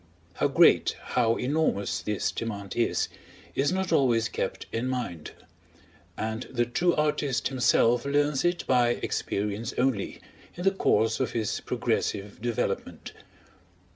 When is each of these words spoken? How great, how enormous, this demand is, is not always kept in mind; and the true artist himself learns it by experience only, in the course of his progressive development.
How 0.33 0.47
great, 0.47 0.95
how 0.99 1.35
enormous, 1.35 2.01
this 2.01 2.31
demand 2.31 2.75
is, 2.75 3.07
is 3.53 3.71
not 3.71 3.93
always 3.93 4.29
kept 4.29 4.65
in 4.71 4.87
mind; 4.87 5.29
and 6.17 6.47
the 6.49 6.65
true 6.65 6.95
artist 6.95 7.49
himself 7.49 8.03
learns 8.03 8.43
it 8.43 8.65
by 8.65 8.95
experience 9.03 9.75
only, 9.77 10.19
in 10.55 10.63
the 10.63 10.71
course 10.71 11.19
of 11.19 11.33
his 11.33 11.59
progressive 11.59 12.41
development. 12.41 13.11